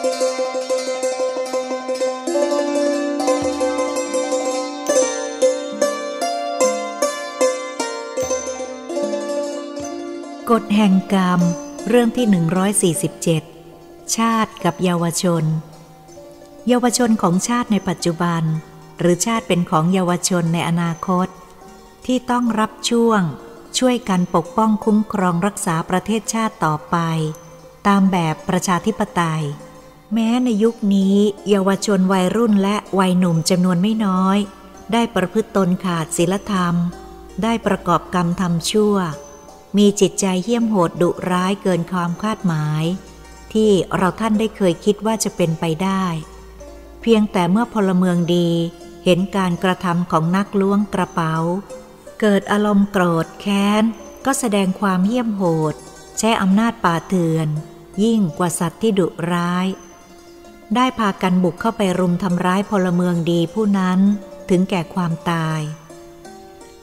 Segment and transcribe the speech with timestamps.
[0.00, 0.02] ก
[10.62, 11.40] ฎแห่งกรรม
[11.88, 12.26] เรื่องที่
[13.34, 15.44] 147 ชาติกับเยาวชน
[16.68, 18.42] เยาวชนของชาติในปัจจุบัน
[18.98, 21.28] หรือชาติเป็นของเยาวชนในอนาคต
[22.06, 23.22] ที่ต้องรับช่วง
[23.78, 26.96] ช่วยกันปกป้องคุ้มครองรักษาประเทศชาติต่อไป
[27.86, 29.44] ตามแบบประชาธิปไตย
[30.14, 31.16] แม้ในยุคนี้
[31.48, 34.38] เยาวชนวัยรุ่นและวัยหนุ่มจำนวนไม่น้อย
[34.92, 36.74] ได้ประพฤติตนขาดศีลธรรม
[37.42, 38.96] ได้ประกอบกรรมทำชั่ว
[39.76, 42.84] มีจิตใจเหี้ยมโหดดุร้ายเกินความคาดหมาย
[43.52, 46.04] ที่เราท่านได้เคยคิดว่าจะเป็นไปได้
[47.02, 48.50] เพียงแต่เมื่อพลเมืองดี
[49.04, 51.36] เห็นการกระทำของนักล้วงกระเป๋า
[52.20, 53.84] เกิดอารมณ์โกรธแค้น
[54.26, 55.74] ก็แสดงความเหี้ยมโหด
[56.18, 57.48] ใช้อำนาจป่าเถื่อน
[58.02, 59.66] ยิ่งกว่าสัตว์ที่ดุร้าย
[60.76, 63.98] ได้พากันบุกเข้าไปรุมทำร้ายพลเมืองดีผู้นั้น
[64.50, 65.60] ถึงแก่ความตาย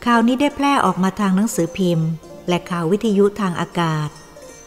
[0.05, 2.09] ข่าวนี้ได้แพร่ออกมาทางหนังสือพิมพ์
[2.47, 4.09] และข่าววิทยุทางอากาศ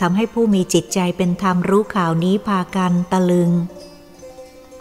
[0.00, 3.50] ทำให้ผู้มีจิตใจเป็นธรรมรู้ข่าวนี้พากันตะลึง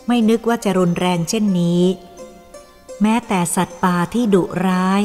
[0.07, 1.81] ไม่นึกว่าจะรุนแรงเช่นนี้
[3.01, 5.01] แม้แต่สัตว์ป่าที่ดุร้าย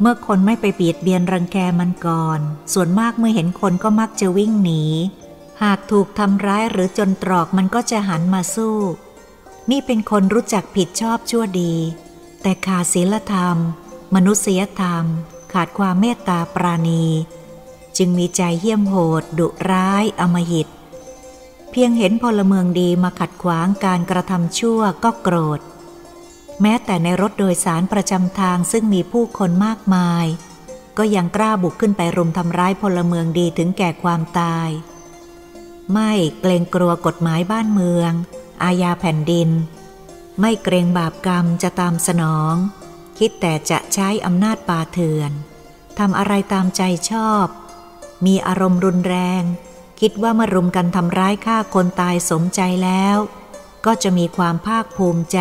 [0.00, 2.40] เมื่อคนไม่ไปเบียดเบียนรังแกมันก่อน
[2.72, 4.84] ส่วนมากเมื่อเห็นคนก็มักจะวิ่งหนี
[5.62, 8.78] หากถูกทำร้ายหรือจนตรอกมันก็จะหันมาสู้
[9.70, 11.74] นี่เป็นคนรู้จักผิดชอบชั่วดี
[12.42, 13.56] แต่ขาดศีลธรรม
[14.14, 15.04] มนุษยธรรม
[15.52, 17.04] ขาดความเมตตาปราณี
[17.96, 20.68] จึงมีใจเหี้ยมโหด ดุร้ายอมหิต
[21.70, 25.60] เพียงเห็นพลเมืองดีมาขัดขวางการกระทำชั่วก็โกรธ
[26.62, 30.26] แม้แต่ในรถโดยสารประจำทางซึ่งมีผู้คนมากมาย
[30.98, 34.68] ก็ยังกล้าบุกขึ้นไปรุมทำร้ายพลเมืองดีถึงแก่ความตาย
[35.92, 38.12] ไม่เกรงกลัวกฎหมายบ้านเมือง
[38.62, 39.50] อาญาแผ่นดิน
[40.40, 42.54] ไม่เกรงบาปกรรมจะตามสนอง
[43.18, 45.32] คิดแต่จะใช้อำนาจป่าเถื่อน
[45.98, 47.46] ทำอะไรตามใจชอบ
[48.26, 49.42] มีอารมณ์รุนแรง
[50.00, 53.16] คิดว่ามารุมกันทำร้ายฆ่าคนตายสมใจแล้ว
[53.86, 55.40] ก็จะมีความภาคภูมิใจ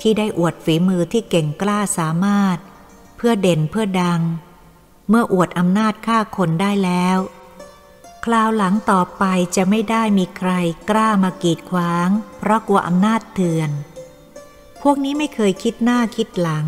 [0.00, 2.58] ที่ได้อวดฝีมือที่เก่งกล้าสามารถ
[3.16, 4.20] เพื่อเด่นเพื่อดัง
[5.08, 7.18] เมื่ออวดอำนาจฆ่าคนได้แล้ว
[8.30, 9.24] คราวหลังต่อไป
[9.56, 10.50] จะไม่ได้มีใคร
[10.90, 13.70] กล้ามากีดขวาง เพราะกลัวอำนาจเถื่อน
[14.82, 16.66] พวกนี้ไม่เคยคิดหน้าคิดหลัง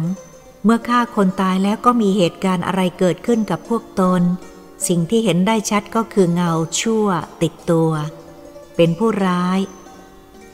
[0.64, 4.22] เมื่อฆ่าคนตายแล้วก็มีเหตุการณ์อะไรเกิดขึ้นกับพวกตน
[4.88, 7.06] สิ่งที่เห็นได้ชัดก็คือเงาชั่ว
[7.42, 7.90] ติดตัว
[8.76, 9.58] เป็นผู้ร้าย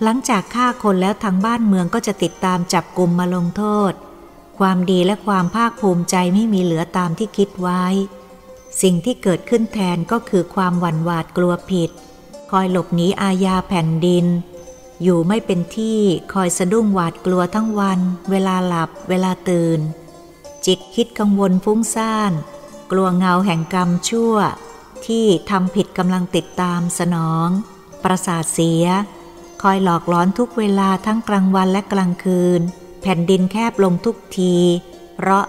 [0.03, 3.92] หลังจากฆ่าคนแล้วทางบ้านเมืองก็จะติดตามจับกลุ่มมาลงโทษ
[4.59, 7.84] ความดีและความภาคภูมิใจไม่มีเหลือตามที่คิดไว้
[8.83, 11.91] สิ่งที่เกิดขึ้นแทนก็คือความหวั่นหวาดกลัวผิด
[12.51, 14.27] คอยหลบหนีอาญาแผ่นดิน
[15.03, 16.01] อยู่ไม่เป็นที่
[16.33, 17.99] คอยสะดุ้งหวาดกลัวทั้งวัน
[18.31, 19.81] เวลาหลับ เวลาตื่น
[20.67, 22.33] จิตคิดกังวลฟุ้งซ่าน
[22.91, 24.34] กลัวเงาแห่งกรรมชั่ว
[25.07, 27.49] ที่ทำผิดกำลังติดตามสนอง
[28.05, 28.84] ประสาทเสีย
[29.63, 32.61] คอยหลอกล้อนทุกเวลาทั้งกลางวันและกลางคืน
[33.03, 34.57] แผ่นดินแคบลงทุกที
[35.17, 35.45] เพราะ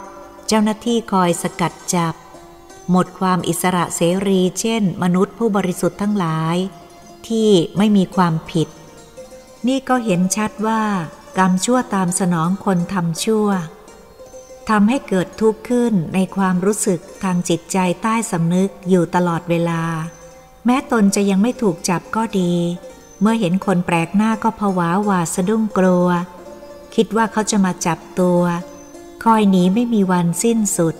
[0.47, 2.13] เจ้าหน้าที่คอยสกัดจับ
[2.91, 6.57] หมดความอิสระเสรีเช่น มนุษย์ผู้บริสุทธิ์ทั้งหลาย
[7.27, 8.67] ที่ไม่มีความผิด
[9.67, 10.83] นี่ก็เห็นชัดว่า
[11.37, 13.47] กรรมชั่วตามสนองคนทำชั่ว
[14.69, 19.81] ทำให้เกิดทุกข์ขึ้นในความรู้สึกทางจิตใจใต้สำนึกอยู่ตลอดเวลา
[20.65, 22.53] แม้ตนจะยังไม่ถูกจับก็ดี
[23.21, 26.07] เมื่อเห็นคนแปลกหน้าก็ผวาหวาดสะดุ้งกลัว
[26.95, 28.41] คิดว่าเขาจะมาจับตัว
[29.23, 30.95] คอยหนีไม่มีวันสิ้นสุด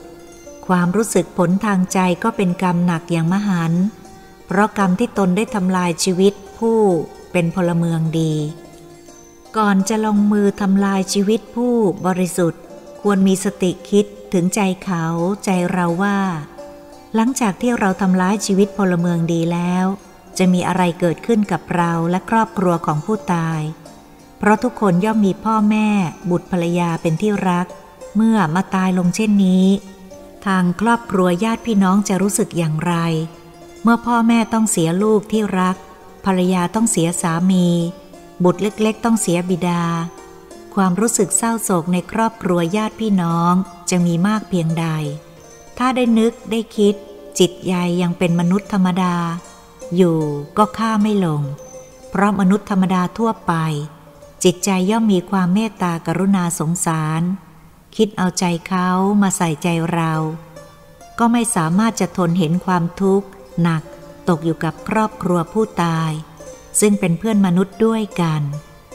[0.68, 3.74] ความรู้สึกผลทางใจก็เป็นกรรมหนักอย่างมหัน
[4.48, 6.80] เพราะกรรมที่ตนได้ทำลายชีวิตผู้
[7.32, 8.34] เป็นพลเมืองดี
[9.58, 12.62] ก่อนจะลงมือทำลายชีวิตผู้บริสุทธิ์
[13.02, 15.06] ควรมีสติคิดถึงใจเขา
[15.46, 16.20] ใจเราว่า
[17.16, 19.86] หลังจากที่เราทำร้ายชีวิตพลเมืองดีแล้ว
[20.38, 23.62] จะมีอะไรเกิดขึ้นกับเราและครอบครัวของผู้ตาย
[24.40, 25.88] เพราะทุกคนย่อมมีพ่อแม่
[26.30, 27.68] บุตรภรรยาเป็นที่รัก
[28.16, 29.66] เมื่อมาตายลงเช่นนี้
[30.46, 32.94] ทางครอบครัวญาติพี่น้องจะรู้สึกอย่างไร
[33.84, 35.76] เมื่อพ่อแม่ต้องเสียลูกที่รัก
[36.26, 37.68] ภรรยาต้องเสียสามี
[38.44, 39.84] บุตรเล็กๆ ต้องเสียบิดา
[40.76, 43.54] ความรู้สึกเศร้าโศกในครอบครัวญาติพี่น้อง
[43.90, 44.88] จะมีมากเพียงใด
[45.78, 46.96] ถ้าได้นึกได้คิด
[47.40, 49.16] จิตใยยังเป็นมนุษย์ธรรมดา
[49.96, 50.20] อยู่
[50.58, 51.42] ก็ฆ่าไม่ลง
[52.10, 53.54] เพราะมนุษย์ธรรมดาทั่วไป
[54.44, 57.22] จิตใจย่อมมีความเมตตากรุณาสงสาร
[58.00, 58.90] คิดเอาใจเขา
[59.22, 60.14] มาใส่ใจเรา
[61.20, 63.28] ก็ไม่สามารถจะทนเห็นความทุกข์
[63.62, 63.84] หนัก
[64.30, 66.12] ตกอยู่กับครอบครัวผู้ตาย
[66.80, 68.42] ซึ่งเป็นเพื่อนมนุษย์ด้วยกัน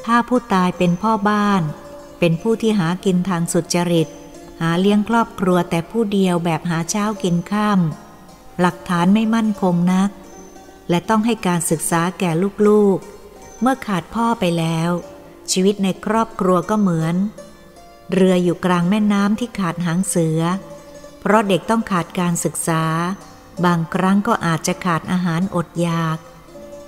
[0.07, 1.63] ถ้าผู้ตายเป็นพ่อบ้าน
[2.19, 4.09] เป็นผู้ที่หากินทางสุจริต
[4.61, 7.81] หาเลี้ยงครอบครัวแต่ผู้เดียวแบบหาเช้ากินข้าม
[8.61, 10.11] หลักฐานไม่มั่นคงนัก
[10.89, 12.31] และต้องให้การศึกษาแก่
[12.67, 14.91] ลูกๆ เมื่อขาดพ่อไปแล้ว
[15.53, 17.17] ชีวิตในครอบครัวก็เหมือน
[18.13, 20.41] เรืออยู่กลางแม่น้ำที่ขาดหางเสือ
[21.21, 22.85] เพราะเด็กต้องขาดการศึกษา
[23.65, 26.19] บางครั้งก็อาจจะขาดอาหารอดอยาก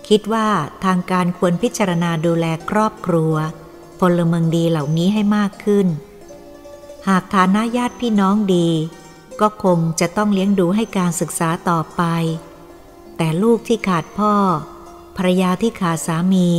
[0.09, 0.49] คิดว่า
[0.85, 3.35] ทางการควรพิจารณาดูแลครอบครัว
[4.01, 5.87] พลเมืองดีเหล่านี้ให้มากขึ้น
[7.09, 8.69] หากฐานะญาติพี่น้องดี
[9.41, 12.03] ก็คงจะต้องเลี้ยงดูให้การศึกษาต่อไป
[13.17, 14.35] แต่ลูกที่ขาดพ่อ
[15.17, 16.51] ภรรยาที่ขาดสามี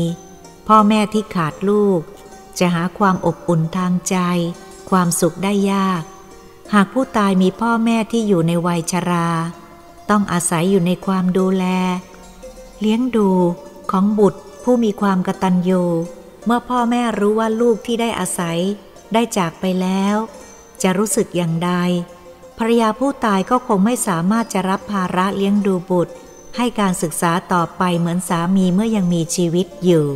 [0.67, 1.99] พ่อแม่ที่ขาดลูก
[2.59, 4.17] จะหาความอบอุ่นทางใจ
[4.89, 6.03] ความสุขได้ยาก
[6.73, 9.29] หากผู้ตายมีพ่อแม่ที่อยู่ในวัยชรา
[10.09, 11.65] ต้องอาศัยอยู่ในความดูแล
[12.79, 13.29] เลี้ยงดู
[13.91, 15.83] ของบุตรผู้มีความกตัญญู
[16.45, 18.59] เมื่อพ่อแม่รู้ว่าลูกที่ได้อาศัย
[19.13, 20.15] ได้จากไปแล้ว
[20.81, 21.71] จะรู้สึกอย่างใด
[22.57, 26.13] ภรรยาผู้ตายก็คงไม่สามารถจะรับภาระเลี้ยงดูบุตร
[26.57, 30.07] ให้การศึกษาต่อไปเหมือนสามีเมื่อยังมีชีวิตอยู่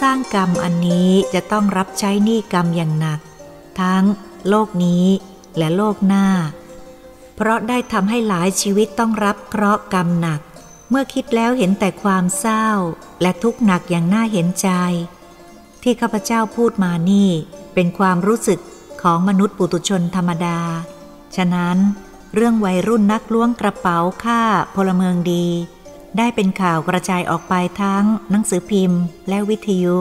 [0.00, 3.20] สร้างกรรมอันนี้จะต้องรับใช้หนี้กรรมอย่างหนัก
[3.80, 4.04] ทั้ง
[4.48, 5.06] โลกนี้
[5.58, 6.26] และโลกหน้า
[7.36, 10.40] เพราะได้ทำให้หลายชีวิตต้องรับเคราะห์กรรมหนัก
[10.90, 12.68] เมื่อคิดแล้วเห็นแต่ความเศร้า
[13.22, 14.68] และทุกข์หนักอย่างน่าเห็นใจ
[15.82, 17.30] ที่ข้าพเจ้าพูดมานี่
[17.74, 18.60] เป็นความรู้สึก
[19.02, 20.58] ของมนุษย์ปุตุชนธรรมดา
[21.36, 21.76] ฉะนั้น
[22.34, 24.42] เรื่องวัยรุ่นนักล้วงกระเป๋าฆ่า
[24.74, 25.46] พลเมืองดี
[26.18, 29.96] ได้เป็นข่าวกระจายออกไปทั้งหนังสือพิมพ์ และวิทยุ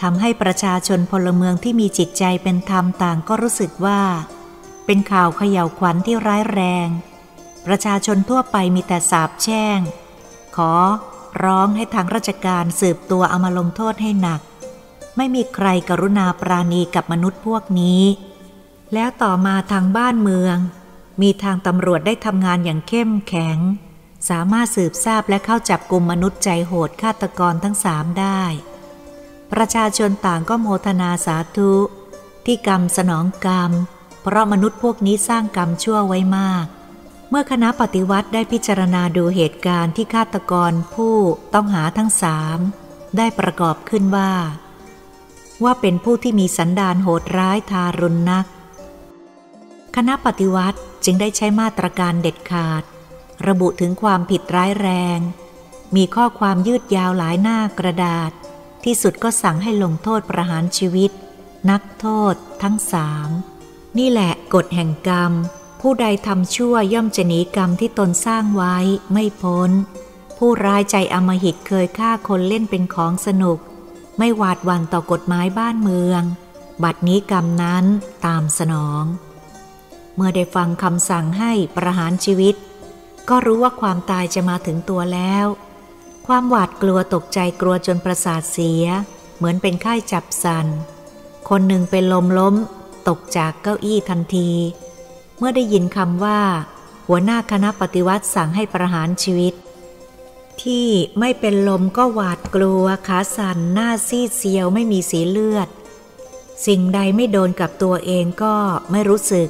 [0.00, 4.00] ทำให้ประชาชนพลเมืองที่มีจิตใจเป็นธรรมต่างก็รู้สึกว่า
[4.86, 6.88] เป็นข่าวเขย่าวขวัญที่ร้ายแรง
[7.66, 9.78] ประชาชนทั่วไปมีแต่สาบแช่ง
[10.56, 10.72] ขอ
[11.44, 14.40] ร้องให้ทางราชการสืบตัวเอามาลงโทษให้หนัก
[15.16, 18.02] ไม่มีใครกรุณาปราณีกับมนุษย์พวกนี้
[18.94, 20.56] แล้วต่อมาทางบ้านเมือง
[21.22, 23.58] มีทางตำรวจได้ทำงานอย่างเข้มแข็ง
[24.28, 28.42] สามารถสืบทราบและเข้าจับกลุ่มมนุษย์ใจโหดฆาตกรทั้งสามได้
[29.52, 31.72] ประชาชนต่างก็โมทนาสาธุ
[32.46, 33.70] ที่กรรมสนองกรรม
[34.22, 36.66] เพราะมนุษย์พวกนี้สร้างกรรมชั่วไว้มาก
[37.30, 41.14] เมื่อคณะปฏิวัติได้พิจารณาดูเหตุการณ์ที่ฆาตกรผู้
[41.54, 42.58] ต้องหาทั้งสาม
[43.16, 44.32] ได้ประกอบขึ้นว่า
[45.64, 48.46] ว่าเป็นผู้ที่มีสันดานโหดร้ายทารุณนัก
[49.96, 52.82] คณะปฏิวัติจึงได้ใช้มาตรการเด็ดขาด
[53.46, 55.18] ระบุถึงความผิดร้ายแรง
[55.96, 58.30] มีข้อความยืดยาวหลายหน้ากระดาษ
[58.84, 61.10] ที่สุดก็สั่งให้ลงโทษประหารชีวิต
[61.70, 63.30] นักโทษทั้งสาม
[63.98, 65.32] นี่แหละกฎแห่งกรรม
[65.80, 68.76] ผู้ใดทำชั่วย่อมจะหนีกรรมที่ตนสร้างไว้
[69.12, 69.70] ไม่พ้น
[70.38, 73.58] ผู้ร้ายใจอมหิตเคยฆ่าคนเล่นเป็นของสนุก
[74.18, 76.22] ไม่หวาดหวั่นต่อกฎหมายบ้านเมือง
[76.82, 77.84] บัดนี้กรรมนั้น
[78.26, 79.04] ตามสนอง
[80.16, 82.54] เมื่อได้ฟังคำสั่งให้ประหารชีวิต
[83.28, 85.46] ก็รู้ว่าความตายจะมาถึงตัวแล้ว
[86.26, 88.84] ความหวาดกลัวตกใจกลัวจนประสาทเสีย
[89.36, 90.66] เหมือนเป็นไข้จับสัน
[91.48, 92.54] คนหนึ่งเป็นลมล้ม
[93.08, 94.50] ตกจากเก้าอี้ทันที
[95.38, 96.40] เมื่อได้ยินคำว่า
[97.06, 99.54] หัวหน้าคณะปฏิวัติสั่งให้ประหารชีวิต
[100.62, 100.88] ที่
[101.18, 105.68] ไม่เป็นลมก็หวาดกลัวขาสั่นหน้าซีดเซียวไม่มีสีเลือด
[106.66, 108.54] สิ่งใดไม่โดนกับตัวเองก็
[108.90, 109.48] ไม่รู้สึก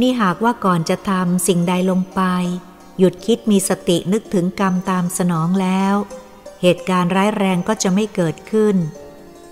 [0.00, 2.22] นี่หากว่าก่อนจะทำสิ่งใดลงไป
[3.00, 5.94] หยุดคิดมีสตินึกถึงกรรมตามสนองแล้ว
[6.62, 8.76] เหตุการณ์ร้ายแรงก็จะไม่เกิดขึ้น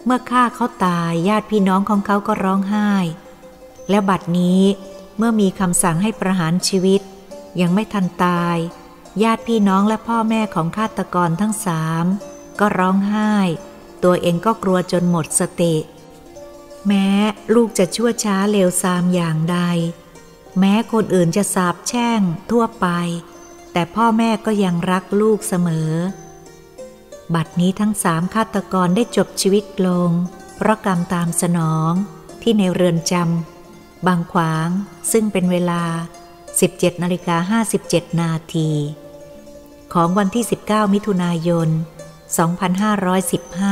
[0.04, 2.92] เมื่อฆ่าเขาตายญาติพี่น้องของเขาก็ร้องไห้
[3.90, 4.62] และบัดนี้
[5.16, 7.00] เมื่อมีคำสั่งให้ประหารชีวิต
[7.60, 8.56] ยังไม่ทันตาย
[9.22, 12.04] ญาติพี่น้องและพ่อแม่ของฆาตกรทั้งสาม
[12.60, 13.34] ก็ร้องไห้
[14.04, 15.74] ตัวเองก็กลัวจนหมดสติ
[16.86, 17.08] แม้
[17.54, 19.58] ลูกจะชั่วช้าเลวทรามอย่างใด
[20.58, 22.86] แม้คนอื่นจะสาบแช่งทั่วไป
[23.78, 25.90] แต่พ่อแม่ก็ยังรักลูกเสมอ
[27.34, 30.10] บัดนี้ทั้งสามฆาตกรได้จบชีวิตลง
[30.56, 31.92] เพราะกรรมตามสนอง
[32.42, 34.68] ที่ในเรือนจำบางขวาง
[35.12, 35.82] ซึ่งเป็นเวลา
[36.38, 38.70] 17นาฬิกา57 นาที
[39.94, 41.68] ของวันที่ 19 มิถุนายน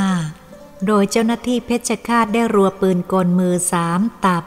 [0.07, 4.45] 2515 โดยเจ้าหน้าที่เพชฌฆาตได้รัวปืนกลมือสามตับ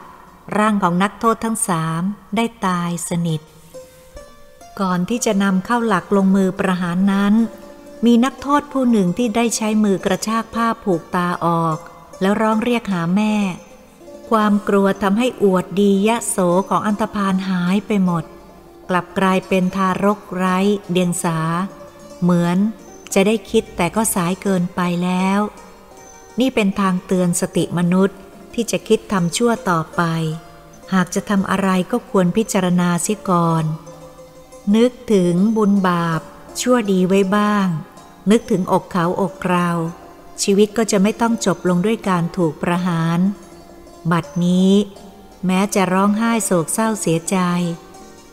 [0.58, 2.02] ร่างของนักโทษทั้งสาม
[2.36, 3.42] ได้ตายสนิท
[4.80, 7.34] ก่อนที่จะนำเข้าหลักลงมือประหารนั้น
[8.06, 11.78] มีนักโทษผู้หนึ่งที่ได้ใช้มือกระชากผ้าผูกตาออก
[12.20, 13.34] แล้วร้องเรียกหาแม่
[14.30, 16.36] ความกลัวทำให้อวดดียะโส
[16.68, 18.24] ของอันตพานหายไปหมด
[18.88, 20.58] กลับกลายเป็นทารกไร้
[20.90, 21.38] เดียงสา
[22.22, 22.58] เหมือน
[23.14, 25.40] จะได้คิดแต่ก็สายเกินไปแล้ว
[26.40, 28.18] นี่เป็นทางเตือนสติมนุษย์
[28.54, 30.02] ที่จะคิดทำชั่วต่อไป
[30.94, 33.64] หากจะทำอะไรก็ควรพิจารณาเสียก่อน
[34.76, 36.20] นึกถึงบุญบาป
[36.60, 37.66] ชั่วดีไว้บ้าง
[38.30, 39.68] นึกถึงอกเขาอกเรา
[40.42, 43.18] ชีวิตก็จะไม่ต้องจบลงด้วยการถูกประหาร
[44.12, 44.72] บัดนี้
[45.46, 47.38] แม้จะร้องไห้โศกเศร้าเสียใจ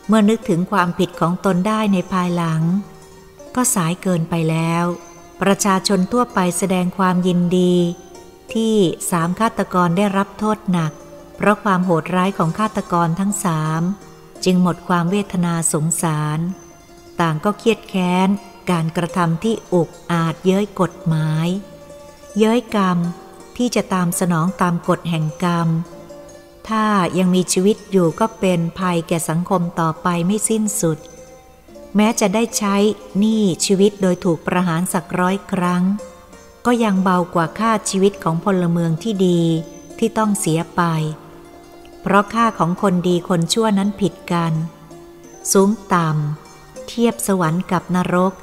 [0.06, 2.62] เมื่อนึกถึงความผิดของตนได้ในภายหลัง
[3.54, 4.84] ก็สายเกินไปแล้ว
[5.42, 7.74] ประชาชนทั่วไปแสดงความยินดี
[8.54, 8.76] ที่
[9.10, 10.92] สามฆาตกรได้รับโทษหนัก
[11.36, 13.82] เพราะความโหดร้ายของฆาตกรทั้งสาม
[14.50, 16.38] จึงหมดความเวทนาสงสาร
[17.20, 18.28] ต่างก็เครียดแค้น
[18.70, 21.48] การกระทำที่อกอาจเย้ยกฎหมาย
[22.38, 22.98] เย้ยกรรม
[23.56, 25.68] ที่จะตามสนองตามกฎแห่งกรรม
[26.68, 26.84] ถ้า
[27.18, 30.98] ยังมีชีวิตอยู่ก็เป็นภัยแก่สังคมต่อไปไม่สิ้นสุด
[31.96, 32.76] แม้จะได้ใช้
[33.18, 35.82] หนี้ชีวิตโดยถูกประหารสักร้อยครั้ง
[36.66, 39.42] ก็ยังเบากว่าค่าชีวิตของพลเมืองที่ดี
[39.98, 40.82] ที่ต้องเสียไป
[42.02, 44.52] เพราะค่าของคนดีคนชั่วนั้นผิดกัน
[45.52, 48.34] สูงต่ำ เทียบสวรรค์กับนรก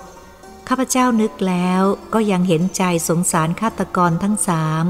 [0.68, 1.82] ข้าพเจ้านึกแล้ว
[2.14, 4.86] ก็ยังเห็นใจสงสารฆาตกรทั้งสาม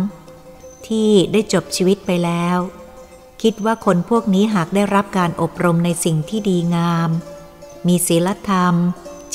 [0.88, 2.58] ที่ได้จบชีวิตไปแล้ว
[3.42, 7.10] คิดว่าคนพวกนี้หากได้รับการอบรมในสิ่งที่ดีงาม
[7.88, 8.76] มีศีลธรรม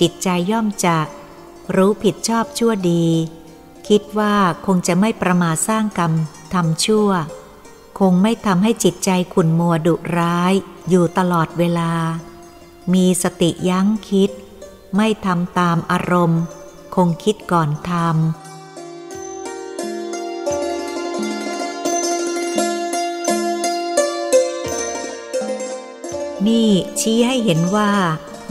[0.00, 0.98] จิตใจย่อมจะ
[1.76, 3.06] รู้ผิดชอบชั่วดี
[3.88, 4.34] คิดว่า
[4.66, 6.12] คงจะไม่ประมาสร้างกรรม
[6.54, 7.08] ทำชั่ว
[8.04, 10.52] คงไม่ทำให้จิตใจขุ่นมัวดุร้าย
[10.88, 11.92] อยู่ตลอดเวลา
[12.94, 14.30] มีสติยั้งคิด
[14.96, 16.42] ไม่ทำตามอารมณ์
[16.94, 18.08] คงคิดก่อนทำ
[26.46, 27.92] นี่ชี้ให้เห็นว่า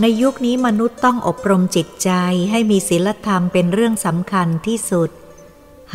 [0.02, 2.12] ในยุคนี้มนุษย์ต้องอบรมจิตใจ
[2.52, 5.10] ให้มีศีลธรรมเป็นเรื่องสำคัญที่สุด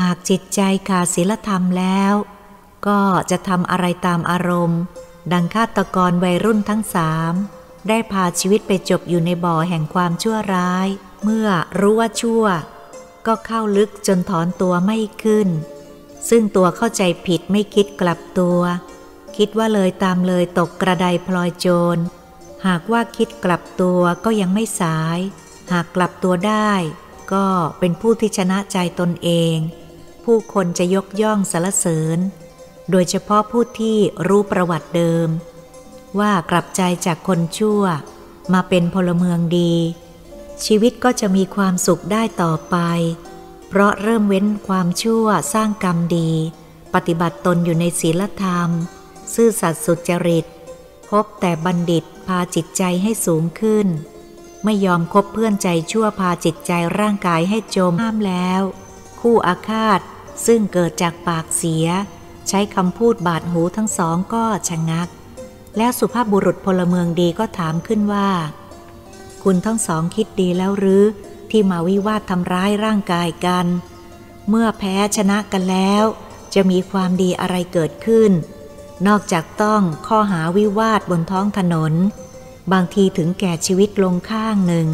[0.00, 2.14] หากจิตใจขาดศีลธรรมแล้ว
[2.86, 3.00] ก็
[3.30, 4.80] จะทำอะไรตามอารมณ์
[5.32, 7.32] ดังฆาตกรวัยรุ่นทั้งสาม
[7.88, 10.88] ได้พาชีวิตไปจบอยู่ในบ่อแห่งความชั่วร้าย
[11.22, 11.48] เมื่อ
[11.80, 12.44] รู้ว่าชั่ว
[13.26, 15.48] ก็เข้าลึกจนถอนตัวไม่ขึ้น
[16.28, 18.60] ซึ่งตัวเข้าใจผิดไม่คิดกลับตัว
[19.36, 21.98] คิดว่าเลยตามเลยตกกระไดพลอยโจร
[22.66, 25.18] หากว่าคิดกลับตัวก็ยังไม่สาย
[25.72, 26.72] หากกลับตัวได้
[27.32, 27.46] ก็
[27.78, 29.56] เป็นผู้ที่ชนะใจตนเอง
[30.24, 32.18] ผู้คนจะยกย่องสรรเสริญ
[32.90, 33.98] โดยเฉพาะผู้ที่
[34.28, 35.28] รู้ประวัติเดิม
[36.18, 37.82] ว่ากลับใจจากคนชั่ว
[38.52, 39.74] มาเป็นพลเมืองดี
[40.64, 42.76] ชีวิตก็จะมีความสุขได้ต่อไป
[43.68, 46.30] เพราะเริ่มเว้นความชั่วสร้างกรรมดี
[46.94, 48.68] ปฏิบัติตนอยู่ในศีลธรรม
[49.34, 50.46] ซื่อสัตย์สุจริต
[51.10, 53.86] พบแต่บัณฑิตพาจิตใจให้สูงขึ้น
[54.64, 58.62] ไม่ยอมคบเพื่อนใจชั่วพาจิตใจร่างกายให้จมห้ามแล้ว
[59.20, 60.00] คู่อาฆาต
[60.46, 61.86] ซึ่งเกิดจากปากเสีย
[62.48, 65.08] ใช้คำพูดบาดหูทั้งสองก็ชะงัก
[65.76, 68.28] แล้วสุภาพบุรุษพลเมืองดีก็ถามขึ้นว่า
[69.42, 71.04] คุณทั้งสองคิดดีแล้วหรือ
[71.50, 73.66] ที่มาวิวาททำร้ายร่างกายกัน
[74.48, 76.04] เมื่อแพ้ชนะกันแล้ว
[76.54, 78.30] จะมีความดีอะไรเกิดขึ้น
[79.06, 81.94] นอกจากต้องข้อหาวิวาทบนท้องถนน
[82.72, 84.86] บางทีถึงแก่ชีวิตลงข้างหนึ่ง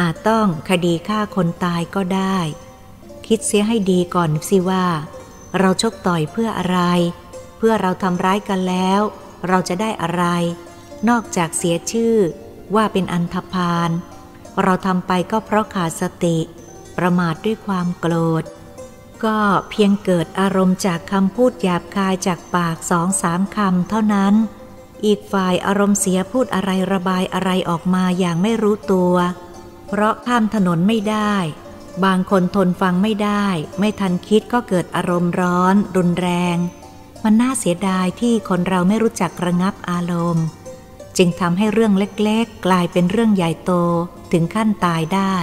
[0.00, 2.38] อาจต้องคดีฆ่าคนตายก็ได้
[3.26, 4.86] คิดเสียให้ดีก่อนสิว่า
[5.58, 6.80] เราชกต่อยเพื่ออะไร
[7.58, 9.00] เพื่อเราทำร้ายกันแล้ว
[9.48, 10.24] เราจะได้อะไร
[11.08, 12.16] นอกจากเสียชื่อ
[12.74, 13.90] ว่าเป็นอันธพาล
[14.62, 16.38] เราทำไปก็เพราะขาดสติ
[16.98, 18.44] ประมาทด้วยความโกรธ
[19.24, 19.38] ก็
[19.70, 24.34] เพียงเกิดอารมณ์จากคำพูดหยาบคายจากปากสองสามคำเท่านั้น
[25.04, 29.14] อีกฝ่ายอารมณ์เสียพูดอะไรระบายอะไรออกมาอย่างไม่รู้ตัว
[29.86, 31.34] เพราะข้ามถนนไม่ได้
[32.04, 33.46] บางคนทนฟังไม่ได้
[33.78, 36.56] ไม่ทันคิดก็เกิดอารมณ์ร้อน รุนแรง
[37.24, 40.46] มันน่าเสียดายที่คนเราไม่รู้จักระงับอารมณ์
[41.16, 43.72] จึงทำให้เรื่องเล็กๆ กลายเป็นเรื่องใหญ่โต
[44.32, 45.34] ถึงขั้นตายได้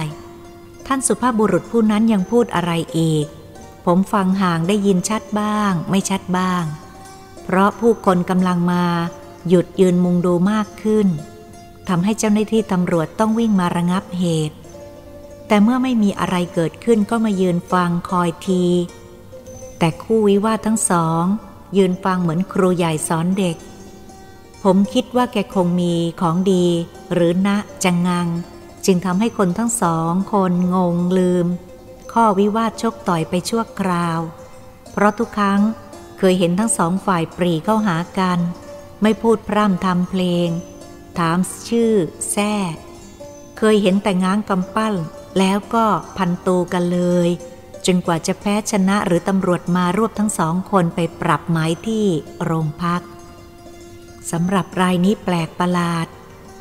[0.86, 3.26] ท่านสุภาพบุรุษผู้นั้นยังพูดอะไรอีก
[3.84, 6.64] ผมฟังห่างได้ยินชัดบ้าง ไม่ชัดบ้าง
[7.44, 8.84] เพราะผู้คนกำลังมา
[9.48, 11.08] หยุดยืนมุงดูมากขึ้น
[11.88, 14.57] ทำให้เจ้าหน้าที่ตำรวจต้องวิ่งมาระงับเหตุ
[15.48, 18.64] แต่เมื่อไม่มีอะไรเกิดขึ้นก็มายืนฟังคอยที
[19.78, 21.24] แต่คู่วิวาททั้งสอง
[21.76, 23.56] ยืนฟังเหมือนครูใหญ่สอนเด็ก
[24.64, 26.66] ผมคิดว่าแกคงมีของดี
[27.12, 27.48] หรือณ
[27.84, 28.28] จังงัง
[28.86, 31.46] จึงทำให้คนทั้งสองคนงงลืม
[32.12, 34.20] ข้อวิวาทชกต่อยไปชั่วคราว
[34.92, 35.60] เพราะทุกครั้ง
[36.18, 38.38] เคยเห็นทั้งสองฝ่ายปรีเข้าหากัน
[39.02, 40.48] ไม่พูดพร่ำทำเพลง
[41.18, 41.38] ถาม
[41.68, 41.92] ชื่อ
[42.30, 42.54] แท้
[43.58, 44.94] เคยเห็นแต่ง้างกำปั้น
[45.38, 47.28] แล้วก็พันตูกันเลย
[47.86, 52.06] จนกว่าจะแพ้ชนะหรือตำรวจมารวบทั้งสองคนไปปรับหมายที่
[52.44, 53.02] โรงพัก
[54.30, 56.06] สำหรับรายนี้แปลกประหลาด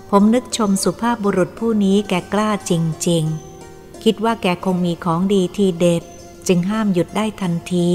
[0.09, 2.73] ผมนึกชมสุภาพบุรุษผู้นี้แกกล้าจ
[3.07, 3.23] ริง
[3.63, 6.03] ๆ คิดว่าแกคงมีของดีทีเด็ด
[6.47, 7.91] จึงห้ามหยุดได้ทันที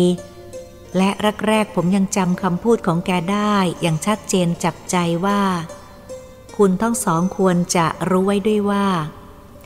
[0.97, 1.11] และ
[1.47, 5.43] แรกๆผมยังจำคำพูดของแกได้อย่างชัดเจนจับใจว่า
[6.57, 8.87] คุณทั้งสองควรจะรู้ไว้ด้วยว่า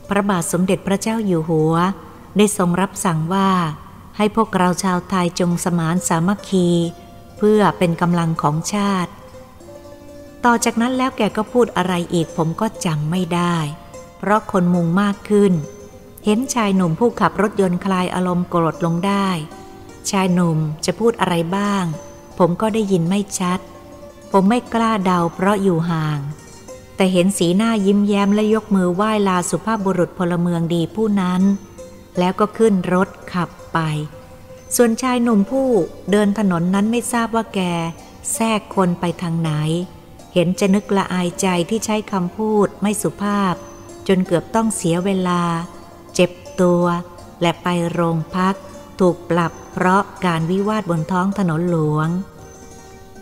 [0.09, 1.75] พระบาทสมเด็จพระเจ้าอยู่หัว
[2.37, 3.51] ได้ทรงรับสั่งว่า
[4.17, 6.69] ให้พวกเราชาวไทยจงสมานสามัคคี
[7.39, 9.13] เพื่อเป็นกำลังของชาติ
[10.45, 13.57] ต่อจากนั้นแล้วแกก็พูดอะไรอีกผมก็จำไม่ได้
[14.19, 15.53] เพราะคนมุงมากขึ้น
[16.25, 19.29] เห็นชายหนุ่มผู้ขับรถยนต์คลายอารมณ์โกรธลงได้
[20.11, 21.85] ชายหนุ่มจะพูดอะไรบ้าง
[22.39, 23.61] ผมก็ได้ยินไม่ชัด
[24.33, 26.19] ผมไม่กล้าเดาเพราะอยู่ห่าง
[26.97, 31.43] แต่เห็นสีหน้ายิ้มแย้มและยกมือไหว้ลาสุภาพบุรุษพลเมืองดีผู้นั้น
[32.19, 33.79] แล้วก็ขึ้นรถขับไป
[34.76, 35.69] ส่วนชายหนุ่มผู้
[36.11, 37.61] เดินถนนนั้นไม่ทราบว่าแก
[38.35, 39.50] แทรกคนไปทางไหน
[40.35, 43.55] เห็นจะนึกละอายใจที่ใช้คำพูดไม่สุภาพ
[44.09, 45.43] จนเกือบต้องเสียเวลา
[46.15, 46.85] เจ็บตัว
[47.43, 48.55] และไปโรงพัก
[49.00, 52.09] ถูกปรับเพราะการวิวาทบนท้องถนนหลวง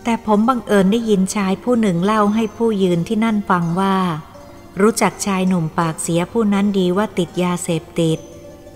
[0.04, 3.96] แต่ผมบังเอิญได้ยินชายผู้หนึ่งเล่าให้ผู้ยืนที่นั่นฟังว่า
[4.80, 8.18] รู้จักชายหนุ่มปากเสียผู้นั้นดีว่าติดยาเสพติด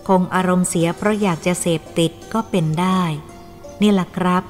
[0.08, 3.02] คงอารมณ์เสียเพราะอยากจะเสพติดก็เป็นได้
[3.82, 4.42] นี่แหละครับ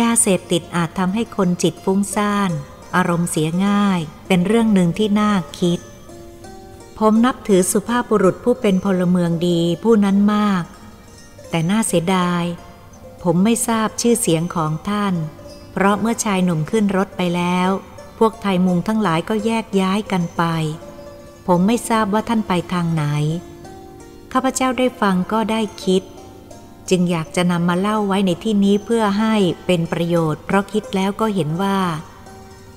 [0.00, 2.50] ยาเสพติดอาจทำให้คนจิตฟุ้งซ่าน
[2.96, 5.80] อารมณ์เสียง่าย เป็นเรื่องหนึ่งที่น่าคิด
[6.98, 10.64] ผมนับถือสุภาพบุรุษผู้เป็นพลเมืองดีผู้นั้นมาก
[11.50, 12.42] แต่น่าเสียดาย
[13.22, 15.14] ผมไม่ทราบชื่อเสียงของท่าน
[15.72, 17.68] เพราะเมื่อชายหนุ่มขึ้นรถไปแล้ว
[18.18, 20.42] พวกไทยมุงทั้งหลายก็แยกย้ายกันไป
[21.46, 23.04] ผมไม่ทราบว่าท่านไปทางไหน
[24.32, 26.02] ข้าพเจ้าได้ฟังก็ได้คิด
[26.90, 29.34] จึงอยากจะนำมาเล่าไว้ในที่นี้เพื่อให้
[29.66, 31.78] เป็นประโยชน์ เพราะคิดแล้วก็เห็นว่า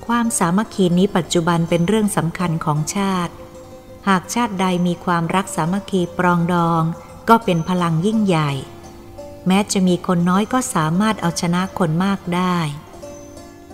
[0.06, 3.32] ความสามัคคีนี้ปัจจุบันเป็นเรื่องสำคัญของชาติ
[4.08, 6.82] หากชาติใดมีความรักสามัคคีปรองดอง
[7.28, 8.50] ก็เป็นพลังยิ่งใหญ่
[9.46, 12.56] แม้จะมีคนน้อยก็สามารถเอาชนะคนมากได้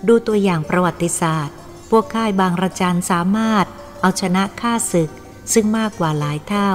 [0.08, 1.56] ดูตัวอย่างประวัติศาสตร์
[1.90, 3.66] พวกค่ายบางระจันสามารถ
[4.00, 5.10] เอาชนะข้าศึก
[5.52, 6.70] ซึ่งมากกว่าหลายเท่า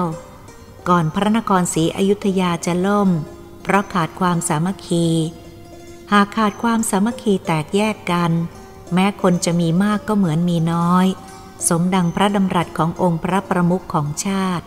[0.89, 3.09] ก่อนพระนครศรีอยุธยาจะล่ม
[3.63, 5.07] เพราะขาดความสามัคคี
[6.11, 8.31] หากขาดความสามัคคีแตกแยกกัน
[8.93, 11.05] แม้คนจะมีมากก็เหมือนมีน้อย
[11.67, 14.65] สมดังพระดำรัสขององค์พระประมุขของชาติ